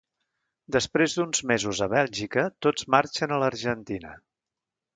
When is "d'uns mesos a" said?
1.17-1.89